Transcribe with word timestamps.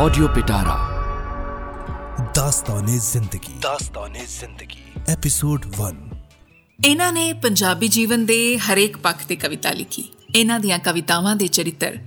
Audio 0.00 0.28
पिटारा 0.36 0.76
ਦਾਸਤਾਨੇ 2.34 2.98
ਜ਼ਿੰਦਗੀ 3.02 3.52
ਦਾਸਤਾਨੇ 3.62 4.24
ਜ਼ਿੰਦਗੀ 4.28 4.82
episode 5.08 5.66
1 5.80 5.96
ਇਹਨਾਂ 6.78 7.10
ਨੇ 7.12 7.32
ਪੰਜਾਬੀ 7.42 7.88
ਜੀਵਨ 7.88 8.24
ਦੇ 8.26 8.36
ਹਰੇਕ 8.58 8.96
ਪੱਖ 8.96 9.24
ਤੇ 9.28 9.36
ਕਵਿਤਾ 9.36 9.70
ਲਿਖੀ 9.70 10.04
ਇਹਨਾਂ 10.34 10.58
ਦੀਆਂ 10.60 10.78
ਕਵਿਤਾਵਾਂ 10.78 11.34
ਦੇ 11.36 11.46
ਚਰਿੱਤਰ 11.48 11.98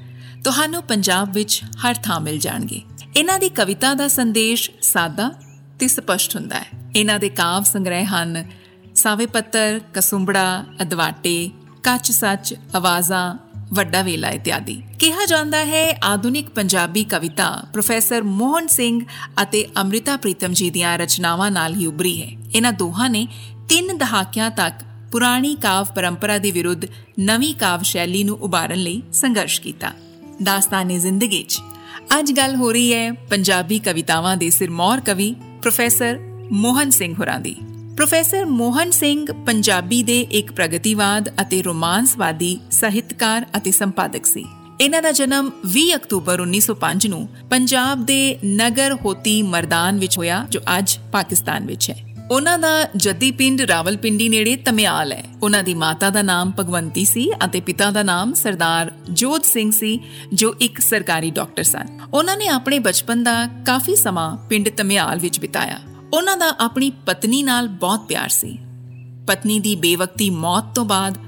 ਤੁਹਾਨੂੰ 0.44 0.82
ਪੰਜਾਬ 0.84 1.34
ਵਿੱਚ 1.34 1.62
ਹਰ 1.86 1.96
ਥਾਂ 2.04 2.20
ਮਿਲ 2.20 2.40
ਜਾਣਗੇ 2.40 2.82
ਇਹਨਾਂ 3.18 3.40
ਦੀ 3.40 3.50
ਕਵਿਤਾ 3.50 3.94
ਦਾ 3.94 4.08
ਸੰਦੇਸ਼ 4.08 4.70
ਸਾਦਾ 4.82 5.30
ਤੇ 5.80 5.88
ਸਪਸ਼ਟ 5.88 6.36
ਹੁੰਦਾ 6.36 6.60
ਹੈ 6.60 6.80
ਇਹਨਾਂ 6.96 7.20
ਦੇ 7.20 7.30
ਕਾਵ 7.30 7.64
ਸੰਗ੍ਰਹਿ 7.64 8.06
ਹਨ 8.06 8.44
ਸਾਵੇ 8.96 9.26
ਪੱਤਰ 9.26 9.80
ਕਸੁੰਬੜਾ 9.94 10.64
ਅਦਵਾਟੇ 10.82 11.36
ਕੱਚ 11.84 12.12
ਸੱਚ 12.12 12.56
ਆਵਾਜ਼ਾਂ 12.76 13.26
ਵੱਡਾ 13.73 14.03
ਵੇਲਾ 14.03 14.29
ਇਤਿਆਦੀ। 14.29 14.83
ਕਿਹਾ 14.99 15.27
ਜਾਂਦਾ 15.27 15.65
ਹੈ, 15.65 15.99
ਆਧੁਨਿਕ 16.05 16.49
ਪੰਜਾਬੀ 16.49 17.05
ਕਵਿਤਾ 17.05 17.65
ਪ੍ਰੋਫੈਸਰ 17.73 18.23
ਮੋਹਨ 18.23 18.67
ਸਿੰਘ 18.67 19.05
ਅਤੇ 19.43 19.67
ਅੰਮ੍ਰਿਤਾ 19.77 20.17
ਪ੍ਰੀਤਮ 20.17 20.53
ਜੀ 20.53 20.71
ਦੀਆਂ 20.71 20.99
ਰਚਨਾਵਾਂ 20.99 21.51
ਨਾਲ 21.51 21.75
ਹੀ 21.75 21.87
ਉਭਰੀ 21.87 22.23
ਹੈ। 22.23 22.31
ਇਹਨਾਂ 22.55 22.73
ਦੋਹਾਂ 22.73 23.11
ਨੇ 23.11 23.27
ਤਿੰਨ 23.69 23.99
ਦਹਾਕਿਆਂ 23.99 24.51
ਤੱਕ 24.51 24.75
ਪੁਰਾਣੀ 25.13 25.55
ਕਾਵ 25.55 25.87
ਪਰੰਪਰਾ 25.97 26.39
ਦੇ 26.39 26.51
ਵਿਰੁੱਧ 26.51 26.85
ਨਵੀਂ 27.21 27.55
ਕਾਵ 27.55 27.83
ਸ਼ੈਲੀ 27.83 28.25
ਨੂੰ 28.25 28.37
ਉਭਾਰਨ 28.37 28.79
ਲਈ 28.79 29.03
ਸੰਘਰਸ਼ 29.13 29.61
ਕੀਤਾ। 29.61 29.93
ਦਾਸਤਾਨੇ 30.43 30.99
ਜ਼ਿੰਦਗੀ 30.99 31.43
'ਚ 31.43 31.61
ਅੱਜ 32.19 32.33
ਗੱਲ 32.33 32.55
ਹੋ 32.55 32.73
ਰਹੀ 32.73 32.93
ਹੈ 32.95 33.13
ਪੰਜਾਬੀ 33.13 33.79
ਕਵਿਤਾਵਾਂ 33.79 34.37
ਦੇ 34.37 34.51
ਸਿਰਮੌਰ 34.51 35.01
ਕਵੀ 35.01 35.35
ਪ੍ਰੋਫੈਸਰ 35.63 36.19
ਮੋਹਨ 36.53 36.91
ਸਿੰਘ 36.91 37.15
ਹੋਰਾਂ 37.15 37.41
ਦੀ। 37.41 37.57
ਪ੍ਰੋਫੈਸਰ 37.99 38.45
ਮੋਹਨ 38.45 38.91
ਸਿੰਘ 38.91 39.27
ਪੰਜਾਬੀ 39.33 40.03
ਦੇ 40.03 40.21
ਇੱਕ 40.21 40.53
ਪ੍ਰਗਤੀਵਾਦ 40.53 41.29
ਅਤੇ 41.41 41.63
ਰੋਮਾਂਸਵਾਦੀ 41.63 42.61
ਸਾਹਿਤਕਾਰ 42.71 43.47
ਅਤੇ 43.57 43.71
ਸੰਪਾਦਕ 43.71 44.27
ਸੀ। 44.27 44.47
ਇਹਨਾਂ 44.81 45.03
ਦਾ 45.03 45.13
ਜਨਮ 45.13 45.51
20 45.67 45.95
ਅਕਤੂਬਰ 45.95 46.41
1905 46.41 47.09
ਨੂੰ 47.09 47.29
ਪੰਜਾਬ 47.51 48.07
ਦੇ 48.07 48.39
ਨਗਰ 48.47 48.97
ਹੋਤੀ 49.05 49.43
ਮਰਦਾਨ 49.43 49.99
ਵਿੱਚ 49.99 50.19
ਹੋਇਆ, 50.19 50.47
ਜੋ 50.51 50.61
ਅੱਜ 50.79 50.99
ਪਾਕਿਸਤਾਨ 51.13 51.67
ਵਿੱਚ 51.67 51.91
ਹੈ। 51.91 52.15
ਉਹਨਾਂ 52.31 52.59
ਦਾ 52.59 52.89
ਜੱਦੀ 52.97 53.31
ਪਿੰਡ 53.31 53.61
ਰਾਵਲਪਿੰਡੀ 53.61 54.29
ਨੇੜੇ 54.29 54.57
ਤਮਿਆਲ 54.57 55.13
ਹੈ। 55.13 55.25
ਉਹਨਾਂ 55.43 55.63
ਦੀ 55.63 55.75
ਮਾਤਾ 55.75 56.11
ਦਾ 56.11 56.23
ਨਾਮ 56.23 56.53
ਭਗਵੰਤੀ 56.59 57.05
ਸੀ 57.05 57.31
ਅਤੇ 57.45 57.61
ਪਿਤਾ 57.61 57.91
ਦਾ 57.91 58.03
ਨਾਮ 58.03 58.35
ਸਰਦਾਰ 58.35 58.93
ਜੋਧ 59.11 59.43
ਸਿੰਘ 59.43 59.71
ਸੀ, 59.71 60.01
ਜੋ 60.33 60.55
ਇੱਕ 60.61 60.81
ਸਰਕਾਰੀ 60.81 61.31
ਡਾਕਟਰ 61.31 61.63
ਸਨ। 61.63 61.99
ਉਹਨਾਂ 62.15 62.37
ਨੇ 62.37 62.49
ਆਪਣੇ 62.49 62.79
ਬਚਪਨ 62.79 63.23
ਦਾ 63.23 63.49
ਕਾਫੀ 63.67 63.97
ਸਮਾਂ 63.97 64.37
ਪਿੰਡ 64.37 64.69
ਤਮਿਆਲ 64.69 65.19
ਵਿੱਚ 65.19 65.41
ਬਿਤਾਇਆ। 65.41 65.79
ਉਹਨਾਂ 66.13 66.37
ਦਾ 66.37 66.55
ਆਪਣੀ 66.61 66.91
ਪਤਨੀ 66.91 67.43
ਨਾਲ 67.43 67.69
ਬਹੁਤ 67.69 68.01
ਪਿਆਰ 68.01 68.29
ਸੀ। 68.29 68.59
ਪਤਨੀ 69.27 69.61
ਦੀ 69.61 69.77
ਬੇਵਕਤੀ 69.77 70.31
ਮੌਤ 70.31 70.65
ਤੋਂ 70.75 70.85
ਬਾਅਦ 70.85 71.19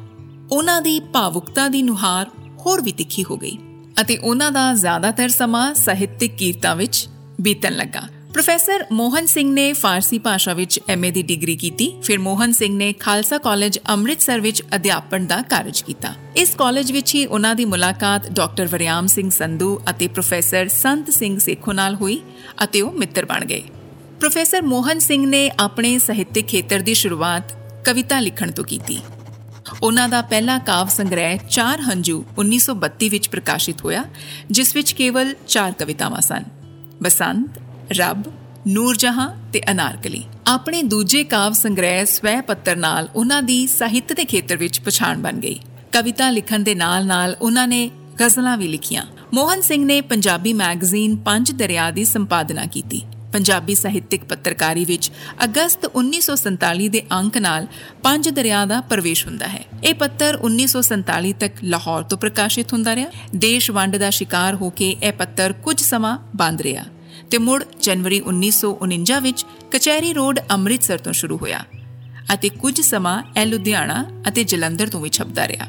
ਉਹਨਾਂ 0.51 0.83
ਦੀ 0.83 1.01
ਭਾਵੁਕਤਾ 1.01 1.69
ਦੀ 1.69 1.83
ਨੁਹਾਰ 1.83 2.27
ਹੋਰ 2.67 2.81
ਵੀ 2.81 2.93
ਤਿੱਖੀ 2.93 3.25
ਹੋ 3.25 3.37
ਗਈ 3.37 3.59
ਅਤੇ 4.01 4.17
ਉਹਨਾਂ 4.17 4.53
ਦਾ 4.53 4.75
ਜ਼ਿਆਦਾਤਰ 4.75 5.29
ਸਮਾਂ 5.29 5.75
ਸਾਹਿਤਿਕ 5.75 6.35
ਕੀਰਤਾਂ 6.35 6.77
ਵਿੱਚ 6.77 7.09
ਬੀਤਣ 7.41 7.73
ਲੱਗਾ। 7.73 8.01
ਪ੍ਰੋਫੈਸਰ 8.33 8.85
ਮੋਹਨ 8.93 9.27
ਸਿੰਘ 9.27 9.53
ਨੇ 9.55 9.73
ਫਾਰਸੀ 9.73 10.19
ਭਾਸ਼ਾ 10.19 10.55
ਵਿੱਚ 10.55 10.81
ਐਮਏ 10.89 11.11
ਦੀ 11.11 11.23
ਡਿਗਰੀ 11.23 11.57
ਕੀਤੀ, 11.57 11.93
ਫਿਰ 12.03 12.19
ਮੋਹਨ 12.19 12.53
ਸਿੰਘ 12.53 12.77
ਨੇ 12.77 12.93
ਖਾਲਸਾ 12.93 13.39
ਕਾਲਜ 13.39 13.79
ਅੰਮ੍ਰਿਤਸਰ 13.89 14.41
ਵਿੱਚ 14.41 14.63
ਅਧਿਆਪਨ 14.75 15.27
ਦਾ 15.27 15.43
ਕਾਰਜ 15.43 15.83
ਕੀਤਾ। 15.83 16.15
ਇਸ 16.37 16.55
ਕਾਲਜ 16.55 16.93
ਵਿੱਚ 16.93 17.15
ਹੀ 17.15 17.27
ਉਹਨਾਂ 17.27 17.55
ਦੀ 17.55 17.65
ਮੁਲਾਕਾਤ 17.65 18.31
ਡਾਕਟਰ 18.31 18.67
ਵਰਿਆਮ 18.67 19.07
ਸਿੰਘ 19.07 19.31
ਸੰਧੂ 19.31 19.81
ਅਤੇ 19.91 20.09
ਪ੍ਰੋਫੈਸਰ 20.09 20.69
ਸੰਤ 20.69 21.11
ਸਿੰਘ 21.11 21.39
ਸੇਖੋ 21.39 21.73
ਨਾਲ 21.73 21.95
ਹੋਈ 21.95 22.21
ਅਤੇ 22.65 22.81
ਉਹ 22.81 22.93
ਮਿੱਤਰ 22.93 23.25
ਬਣ 23.25 23.45
ਗਏ। 23.45 23.63
ਪ੍ਰੋਫੈਸਰ 24.21 24.63
ਮੋਹਨ 24.63 24.99
ਸਿੰਘ 24.99 25.27
ਨੇ 25.27 25.51
ਆਪਣੇ 25.61 25.99
ਸਾਹਿਤਿਕ 25.99 26.47
ਖੇਤਰ 26.47 26.81
ਦੀ 26.81 26.95
ਸ਼ੁਰੂਆਤ 26.95 27.43
ਕਵਿਤਾ 27.85 28.21
ਲਿਖਣ 28.21 28.51
ਤੋਂ 28.51 28.65
ਕੀਤੀ। 28.65 28.99
ਉਹਨਾਂ 29.83 30.09
ਦਾ 30.09 30.23
ਪਹਿਲਾ 30.23 30.59
ਕਾਵ 30.59 30.89
ਸੰਗ੍ਰਹਿ 30.89 31.39
ਚਾਰ 31.51 31.81
ਹੰਝੂ 31.81 32.25
1932 32.39 33.09
ਵਿੱਚ 33.09 33.29
ਪ੍ਰਕਾਸ਼ਿਤ 33.29 33.85
ਹੋਇਆ, 33.85 34.05
ਜਿਸ 34.51 34.77
ਵਿੱਚ 34.77 34.93
ਕੇਵਲ 34.93 35.35
ਚਾਰ 35.49 35.73
ਕਵਿਤਾਵਾਂ 35.73 36.21
ਸਨ। 36.21 36.43
ਬਸੰਤ, 37.03 37.63
ਰੱਬ, 37.93 38.23
ਨੂਰਜਹਾਂ 38.69 39.37
ਤੇ 39.53 39.61
ਅਨਾਰਕਲੀ। 39.71 40.25
ਆਪਣੇ 40.47 40.83
ਦੂਜੇ 40.83 41.25
ਕਾਵ 41.25 41.53
ਸੰਗ੍ਰਹਿ 41.53 42.07
ਸਵੈ 42.07 42.41
ਪੱਤਰ 42.41 42.77
ਨਾਲ 42.77 43.09
ਉਹਨਾਂ 43.15 43.43
ਦੀ 43.43 43.67
ਸਾਹਿਤ 43.67 44.13
ਦੇ 44.13 44.25
ਖੇਤਰ 44.25 44.57
ਵਿੱਚ 44.57 44.81
ਪਛਾਣ 44.81 45.19
ਬਣ 45.19 45.33
ਗਈ। 45.33 45.61
ਕਵਿਤਾ 45.93 46.31
ਲਿਖਣ 46.31 46.59
ਦੇ 46.59 46.75
ਨਾਲ-ਨਾਲ 46.75 47.37
ਉਹਨਾਂ 47.41 47.69
ਨੇ 47.69 47.91
ਗਜ਼ਲਾਂ 48.21 48.57
ਵੀ 48.57 48.69
ਲਿਖੀਆਂ। 48.69 49.07
ਮੋਹਨ 49.35 49.61
ਸਿੰਘ 49.61 49.85
ਨੇ 49.85 50.01
ਪੰਜਾਬੀ 50.01 50.53
ਮੈਗਜ਼ੀਨ 50.53 51.17
ਪੰਜ 51.17 51.53
ਦਰਿਆ 51.53 51.91
ਦੀ 51.91 52.05
ਸੰਪਾਦਨਾ 52.05 52.67
ਕੀਤੀ। 52.67 53.03
ਪੰਜਾਬੀ 53.33 53.75
ਸਾਹਿਤਿਕ 53.75 54.25
ਪੱਤਰਕਾਰੀ 54.25 54.85
ਵਿੱਚ 54.85 55.11
ਅਗਸਤ 55.45 55.87
1947 55.97 56.89
ਦੇ 56.89 57.03
ਅੰਕ 57.13 57.39
ਨਾਲ 57.39 57.67
ਪੰਜ 58.03 58.29
ਦਰਿਆ 58.29 58.65
ਦਾ 58.65 58.81
ਪ੍ਰਵੇਸ਼ 58.81 59.27
ਹੁੰਦਾ 59.27 59.49
ਹੈ। 59.49 59.65
ਇਹ 59.85 59.95
ਪੱਤਰ 59.95 60.39
1947 60.43 61.33
ਤੱਕ 61.33 61.65
ਲਾਹੌਰ 61.65 62.03
ਤੋਂ 62.03 62.19
ਪ੍ਰਕਾਸ਼ਿਤ 62.19 62.73
ਹੁੰਦਾ 62.73 62.97
ਰਿਹਾ। 62.97 63.11
ਦੇਸ਼ 63.37 63.71
ਵੰਡ 63.71 63.97
ਦਾ 63.97 64.11
ਸ਼ਿਕਾਰ 64.11 64.55
ਹੋ 64.55 64.71
ਕੇ 64.71 64.97
ਇਹ 65.03 65.13
ਪੱਤਰ 65.13 65.53
ਕੁਝ 65.53 65.81
ਸਮਾਂ 65.81 66.19
ਬੰਦ 66.37 66.61
ਰਿਹਾ 66.61 66.85
ਤੇ 67.31 67.39
ਮੁੜ 67.39 67.65
ਜਨਵਰੀ 67.83 68.21
1949 68.21 69.21
ਵਿੱਚ 69.21 69.47
ਕਚਹਿਰੀ 69.71 70.13
ਰੋਡ 70.13 70.41
ਅੰਮ੍ਰਿਤਸਰ 70.51 70.99
ਤੋਂ 70.99 71.13
ਸ਼ੁਰੂ 71.13 71.37
ਹੋਇਆ 71.37 71.65
ਅਤੇ 72.35 72.49
ਕੁਝ 72.49 72.81
ਸਮਾਂ 72.81 73.23
ਇਹ 73.41 73.47
ਲੁਧਿਆਣਾ 73.47 74.05
ਅਤੇ 74.29 74.45
ਜਲੰਧਰ 74.45 74.89
ਤੋਂ 74.89 75.01
ਵੀ 75.01 75.09
ਛਪਦਾ 75.09 75.49
ਰਿਹਾ। 75.49 75.67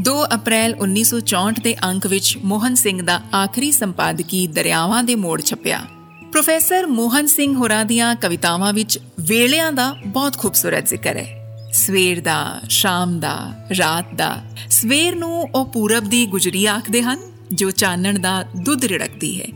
2 0.00 0.14
ਅਪ੍ਰੈਲ 0.34 0.74
1964 0.74 1.60
ਦੇ 1.62 1.76
ਅੰਕ 1.84 2.06
ਵਿੱਚ 2.06 2.38
ਮੋਹਨ 2.44 2.74
ਸਿੰਘ 2.74 3.02
ਦਾ 3.02 3.20
ਆਖਰੀ 3.34 3.72
ਸੰਪਾਦਕੀ 3.72 4.46
ਦਰਿਆਵਾਂ 4.46 5.02
ਦੇ 5.02 5.14
ਮੋੜ 5.14 5.42
ਛਪਿਆ। 5.42 5.84
ਪ੍ਰੋਫੈਸਰ 6.32 6.86
ਮੋਹਨ 6.86 7.26
ਸਿੰਘ 7.26 7.54
ਹੋਰਾਂ 7.54 7.84
ਦੀਆਂ 7.84 8.16
ਕਵਿਤਾਵਾਂ 8.16 8.72
ਵਿੱਚ 8.72 8.98
ਵੇਲਿਆਂ 9.20 9.72
ਦਾ 9.72 9.96
ਬਹੁਤ 10.06 10.38
ਖੂਬਸੂਰਤ 10.38 10.86
ਜ਼ਿਕਰ 10.86 11.16
ਹੈ। 11.16 11.42
ਸਵੇਰ 11.72 12.20
ਦਾ, 12.20 12.60
ਸ਼ਾਮ 12.68 13.20
ਦਾ, 13.20 13.66
ਰਾਤ 13.78 14.14
ਦਾ। 14.14 14.42
ਸਵੇਰ 14.70 15.14
ਨੂੰ 15.14 15.42
ਉਹ 15.54 15.66
ਪੂਰਬ 15.66 16.04
ਦੀ 16.04 16.26
ਗੁਜਰੀ 16.26 16.66
ਆਖਦੇ 16.66 17.02
ਹਨ, 17.02 17.18
ਜੋ 17.52 17.70
ਚਾਨਣ 17.70 18.18
ਦਾ 18.18 18.44
ਦੁੱਧ 18.56 18.84
ਰਿੜਕਦੀ 18.84 19.40
ਹੈ, 19.40 19.46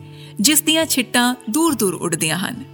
ਜਿਸ 0.40 0.62
ਦੀਆਂ 0.62 0.86
ਛਿੱਟਾਂ 0.86 1.34
ਦੂਰ 1.50 1.74
ਦੂਰ 1.74 1.94
ਉੱਡਦੀਆਂ 1.94 2.38
ਹਨ। 2.38 2.64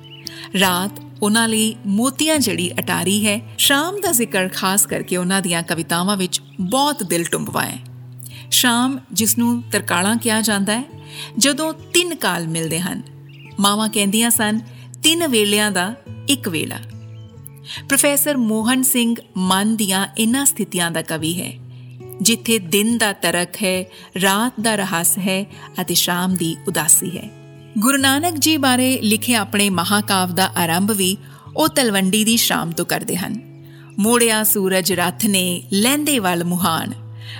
ਰਾਤ 0.61 0.91
ਉਹਨਾਂ 1.23 1.49
ਲਈ 1.49 1.77
ਮੋਤੀਆਂ 1.87 2.39
ਜੜੀ 2.39 2.71
ਅਟਾਰੀ 2.79 3.27
ਹੈ, 3.27 3.41
ਸ਼ਾਮ 3.59 4.01
ਦਾ 4.01 4.13
ਜ਼ਿਕਰ 4.13 4.49
ਖਾਸ 4.55 4.87
ਕਰਕੇ 4.87 5.17
ਉਹਨਾਂ 5.17 5.43
ਦੀਆਂ 5.43 5.63
ਕਵਿਤਾਵਾਂ 5.63 6.17
ਵਿੱਚ 6.17 6.41
ਬਹੁਤ 6.61 7.03
ਦਿਲ 7.03 7.25
ਟੁੰਬਵਾ 7.25 7.63
ਹੈ। 7.63 7.79
ਸ਼ਾਮ 8.51 8.99
ਜਿਸ 9.13 9.39
ਨੂੰ 9.39 9.63
ਤਰਕਾਲਾ 9.73 10.15
ਕਿਹਾ 10.17 10.41
ਜਾਂਦਾ 10.41 10.79
ਹੈ, 10.79 10.85
ਜਦੋਂ 11.39 11.73
ਤਿੰਨ 11.73 12.15
ਕਾਲ 12.15 12.49
ਮਿਲਦੇ 12.49 12.81
ਹਨ 12.81 13.16
ਮਾਵਾਂ 13.61 13.89
ਕਹਿੰਦੀਆਂ 13.89 14.31
ਸਨ, 14.31 14.61
ਤਿੰਨ 15.03 15.29
ਵੇਲਿਆਂ 15.29 15.71
ਦਾ 15.71 15.95
ਇੱਕ 16.29 16.49
ਵੇਲਾ। 16.49 16.79
ਪ੍ਰੋਫੈਸਰ 17.89 18.37
ਮੋਹਨ 18.37 18.83
ਸਿੰਘ 18.83 19.15
ਮਨ 19.37 19.77
ਦੀਆਂ 19.77 20.07
ਇਨ੍ਹਾਂ 20.19 20.45
ਸਥਿਤੀਆਂ 20.47 20.91
ਦਾ 20.91 21.03
ਕਵੀ 21.03 21.41
ਹੈ, 21.41 21.53
ਜਿੱਥੇ 22.23 22.59
ਦਿਨ 22.59 22.99
ਦਾ 22.99 23.13
ਤਰਕ 23.13 23.57
ਹੈ, 23.57 23.85
ਰਾਤ 24.23 24.61
ਦਾ 24.61 24.75
ਰਹੱਸ 24.75 25.19
ਹੈ 25.19 25.45
ਅਤੇ 25.81 25.95
ਸ਼ਾਮ 25.95 26.35
ਦੀ 26.35 26.57
ਉਦਾਸੀ 26.69 27.19
ਹੈ। 27.19 27.31
ਗੁਰੂ 27.79 27.99
ਨਾਨਕ 27.99 28.35
ਜੀ 28.39 28.57
ਬਾਰੇ 28.57 28.99
ਲਿਖੇ 29.03 29.35
ਆਪਣੇ 29.35 29.71
ਮਹਾਕਾਵ 29.71 30.35
ਦਾ 30.35 30.51
ਆਰੰਭ 30.57 30.91
ਵੀ 30.91 31.17
ਉਹ 31.57 31.69
ਤਲਵੰਡੀ 31.69 32.25
ਦੀ 32.25 32.37
ਸ਼ਾਮ 32.37 32.71
ਤੋਂ 32.71 32.85
ਕਰਦੇ 32.85 33.17
ਹਨ। 33.17 33.41
ਮੋੜਿਆ 33.99 34.45
ਸੂਰਜ 34.45 34.93
ਰਥ 34.93 35.27
ਨੇ 35.27 35.63
ਲੈਂਦੇ 35.73 36.19
ਵੱਲ 36.19 36.45
ਮੁਹਾਨ, 36.45 36.93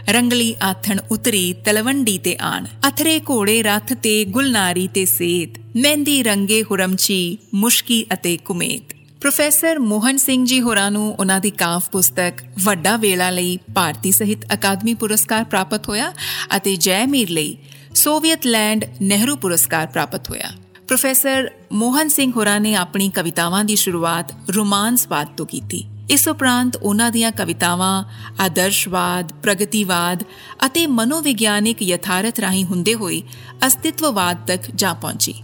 ਰੰਗਲੀ 0.09 0.55
ਆਥਣ 0.63 0.99
ਉਤਰੀ 1.11 1.53
ਤਲਵੰਡੀ 1.65 2.19
ਤੇ 2.19 2.37
ਆਣ। 2.41 2.67
ਅਥਰੇ 2.89 3.21
ਘੋੜੇ 3.21 3.63
ਰਥ 3.63 3.93
ਤੇ 3.93 4.25
ਗੁਲਨਾਰੀ 4.25 4.89
ਤੇ 4.89 5.05
ਸੇਤ 5.05 5.66
ਮਹਿੰਦੀ 5.77 6.23
ਰੰਗੇ 6.23 6.63
ਹੁਰਮਚੀ, 6.63 7.39
ਮੁਸ਼ਕੀ 7.55 8.05
ਅਤੇ 8.13 8.37
ਕੁਮੇਤ। 8.37 8.95
ਪ੍ਰੋਫੈਸਰ 9.21 9.79
ਮੋਹਨ 9.79 10.17
ਸਿੰਘ 10.17 10.47
ਜੀ 10.47 10.61
ਹੋਰਾਂ 10.61 10.91
ਨੂੰ 10.91 11.15
ਉਹਨਾਂ 11.15 11.41
ਦੀ 11.41 11.51
ਕਾਵ 11.51 11.83
ਪੁਸਤਕ 11.93 12.35
ਵੱਡਾ 12.65 12.97
ਵੇਲਾ 12.97 13.31
ਲਈ 13.31 13.59
ਭਾਰਤੀ 13.75 14.13
ਸਾਹਿਤ 14.13 14.55
ਅਕਾਦਮੀ 14.55 14.95
ਪੁਰਸਕਾਰ 14.95 15.45
ਪ੍ਰਾਪਤ 15.45 15.89
ਹੋਇਆ 15.89 16.13
ਅਤੇ 16.57 16.77
ਜੈਮੀਰ 16.77 17.31
ਲਈ 17.31 17.57
ਸੋਵੀਅਤ 17.95 18.47
ਲੈਂਡ 18.47 18.85
ਨਹਿਰੂ 19.03 19.37
ਪੁਰਸਕਾਰ 19.37 19.87
ਪ੍ਰਾਪਤ 19.87 20.31
ਹੋਇਆ। 20.31 20.51
ਪ੍ਰੋਫੈਸਰ 20.89 21.51
ਮੋਹਨ 21.73 22.09
ਸਿੰਘ 22.09 22.33
ਹੋਰਾਂ 22.37 22.61
ਨੇ 22.61 22.75
ਆਪਣੀ 22.75 23.09
ਕਵਿਤਾਵਾਂ 23.09 23.65
ਦੀ 23.65 23.77
ਸ਼ੁਰੂਆਤ 23.77 24.33
ਰੋਮਾਂਸਵਾਦ 24.51 25.37
ਤੋਂ 25.37 25.47
ਕੀਤੀ। 25.47 25.85
ਇਸ 26.11 26.29
ਉਪਰੰਤ 26.29 26.77
ਉਹਨਾਂ 26.77 27.11
ਦੀਆਂ 27.11 27.33
ਕਵਿਤਾਵਾਂ 27.33 28.05
ਆਦਰਸ਼ਵਾਦ, 28.41 29.33
ਪ੍ਰਗਤੀਵਾਦ 29.33 30.23
ਅਤੇ 30.67 30.87
ਮਨੋਵਿਗਿਆਨਿਕ 30.87 31.83
ਯਥਾਰਥ 31.83 32.41
ਰਾਹੀਂ 32.41 32.65
ਹੁੰਦੇ 32.65 32.95
ਹੋਏ 32.95 33.23
ਅਸਤਿਤਵਵਾਦ 33.67 34.47
ਤੱਕ 34.47 34.71
ਜਾ 34.75 34.95
ਪਹੁੰਚੀ। 34.95 35.35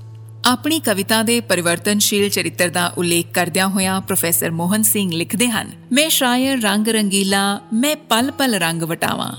ਆਪਣੀ 0.45 0.81
ਕਵਿਤਾ 0.81 1.23
ਦੇ 1.23 1.41
ਪਰਿਵਰਤਨਸ਼ੀਲ 1.41 2.29
ਚਰਿੱਤਰ 2.29 2.69
ਦਾ 2.69 2.87
ਉਲੇਖ 2.99 3.27
ਕਰਦਿਆਂ 3.35 3.69
ਹੋਇਆਂ 3.69 4.01
ਪ੍ਰੋਫੈਸਰ 4.01 4.51
ਮੋਹਨ 4.51 4.83
ਸਿੰਘ 4.83 5.11
ਲਿਖਦੇ 5.13 5.51
ਹਨ, 5.51 5.71
ਮੈਂ 5.93 6.11
ਸ਼ਾਇਰ 6.11 6.61
ਰੰਗ 6.61 6.89
ਰੰਗੀਲਾ, 6.89 7.61
ਮੈਂ 7.73 7.97
ਪਲ 7.97 8.31
ਪਲ 8.31 8.55
ਰੰਗ 8.55 8.83
ਵਟਾਵਾਂ। 8.83 9.33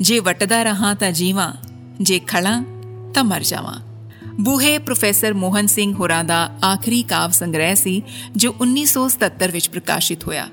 ਜੇ 0.00 0.18
ਵਟਦਾ 0.18 0.62
ਰਹਾ 0.62 0.94
ਤਾਂ 0.94 1.12
ਜੀਵਾਂ, 1.12 1.52
ਜੇ 2.00 2.18
ਖੜਾ 2.18 2.62
ਤਾਂ 3.14 3.24
ਮਰ 3.24 3.42
ਜਾਵਾਂ। 3.42 3.80
ਬੂਹੇ 4.40 4.78
ਪ੍ਰੋਫੈਸਰ 4.78 5.34
ਮੋਹਨ 5.34 5.66
ਸਿੰਘ 5.66 5.94
ਹੋਰਾਂ 5.94 6.24
ਦਾ 6.24 6.50
ਆਖਰੀ 6.64 7.02
ਕਾਵ 7.02 7.30
ਸੰਗ੍ਰਹਿ 7.30 7.74
ਸੀ, 7.74 8.02
ਜੋ 8.36 8.54
1977 8.60 9.50
ਵਿੱਚ 9.50 9.68
ਪ੍ਰਕਾਸ਼ਿਤ 9.68 10.24
ਹੋਇਆ, 10.24 10.48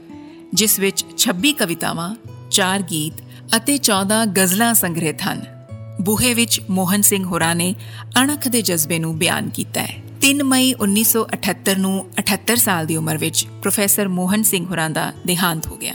ਜਿਸ 0.54 0.80
ਵਿੱਚ 0.80 1.06
26 1.18 1.54
ਕਵਿਤਾਵਾਂ 1.54 2.16
4 2.52 2.82
ਗੀਤ 2.82 3.14
ਅਤੇ 3.56 3.78
14 3.78 4.26
ਗਜ਼ਲਾਂ 4.26 4.74
ਸੰਗ੍ਰਹਿਤ 4.74 5.22
ਹਨ। 5.22 5.61
ਬੂਹੇ 6.02 6.34
ਵਿੱਚ 6.34 6.62
ਮੋਹਨ 6.70 7.02
ਸਿੰਘ 7.02 7.24
ਹੋਰਾਂ 7.24 7.56
ਨੇ 7.56 7.76
ਅਣਖ 8.22 8.48
ਦੇ 8.48 8.62
ਜਜ਼ਬੇ 8.62 9.00
ਨੂੰ 9.00 9.18
ਬਿਆਨ 9.18 9.50
ਕੀਤਾ 9.50 9.82
ਹੈ। 9.82 10.04
3 10.22 10.44
ਮਈ 10.44 10.74
1978 10.74 11.76
ਨੂੰ 11.78 12.06
78 12.20 12.56
ਸਾਲ 12.56 12.86
ਦੀ 12.86 12.96
ਉਮਰ 12.96 13.18
ਵਿੱਚ 13.18 13.46
ਪ੍ਰੋਫੈਸਰ 13.46 14.08
ਮੋਹਨ 14.08 14.44
ਸਿੰਘ 14.44 14.66
ਹੋਰਾਂ 14.66 14.90
ਦਾ 14.90 15.14
ਦੇਹਾਂਤ 15.26 15.68
ਹੋ 15.68 15.78
ਗਿਆ। 15.78 15.94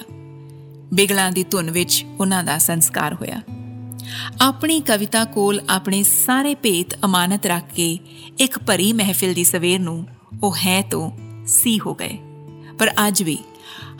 ਬਿਗਲਾਂ 0.95 1.33
ਦੀ 1.33 1.45
ਧੁਨ 1.45 1.71
ਵਿੱਚ 1.71 2.05
ਉਹਨਾਂ 2.21 2.45
ਦਾ 2.45 2.59
ਸੰਸਕਾਰ 2.59 3.15
ਹੋਇਆ। 3.15 3.43
ਆਪਣੀ 4.41 4.81
ਕਵਿਤਾ 4.81 5.25
ਕੋਲ 5.25 5.61
ਆਪਣੇ 5.69 6.03
ਸਾਰੇ 6.03 6.55
ਭੇਤ 6.55 7.05
ਅਮਾਨਤ 7.05 7.47
ਰੱਖ 7.47 7.65
ਕੇ 7.75 7.99
ਇੱਕ 8.39 8.59
ਭਰੀ 8.59 8.93
ਮਹਿਫਿਲ 8.93 9.35
ਦੀ 9.35 9.45
ਸਵੇਰ 9.45 9.81
ਨੂੰ 9.81 10.07
ਉਹ 10.43 10.57
ਹੈ 10.57 10.83
ਤੋਂ 10.83 11.11
ਸੀ 11.47 11.81
ਹੋ 11.87 11.95
ਗਏ। 11.95 12.19
ਪਰ 12.79 12.91
ਅੱਜ 13.09 13.23
ਵੀ 13.23 13.39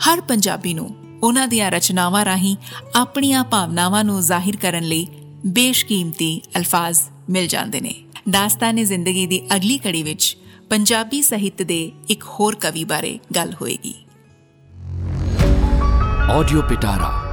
ਹਰ 0.07 0.21
ਪੰਜਾਬੀ 0.21 0.73
ਨੂੰ 0.73 0.95
ਉਹਨਾਂ 1.23 1.47
ਦੀਆਂ 1.47 1.71
ਰਚਨਾਵਾਂ 1.71 2.25
ਰਾਹੀਂ 2.25 2.55
ਆਪਣੀਆਂ 2.95 3.43
ਭਾਵਨਾਵਾਂ 3.43 4.03
ਨੂੰ 4.03 4.21
ਜ਼ਾਹਿਰ 4.21 4.55
ਕਰਨ 4.55 4.83
ਲਈ 4.83 5.07
ਬੇਸ਼ਕੀਮਤੀ 5.45 6.41
ਅਲਫਾਜ਼ 6.57 7.01
ਮਿਲ 7.29 7.47
ਜਾਂਦੇ 7.47 7.81
ਨੇ। 7.81 7.95
ਦਾਸਤਾਨੇ 8.29 8.83
ਜ਼ਿੰਦਗੀ 8.83 9.27
ਦੀ 9.27 9.41
ਅਗਲੀ 9.55 9.77
ਕੜੀ 9.77 10.03
ਵਿੱਚ 10.03 10.37
ਪੰਜਾਬੀ 10.69 11.21
ਸਾਹਿਤ 11.21 11.61
ਦੇ 11.61 11.91
ਇੱਕ 12.09 12.23
ਹੋਰ 12.23 12.55
ਕਵੀ 12.55 12.83
ਬਾਰੇ 12.83 13.19
ਗੱਲ 13.35 13.53
ਹੋਏਗੀ। 13.61 13.95
ਆਡੀਓ 16.31 16.61
ਪਿਟਾਰਾ 16.61 17.26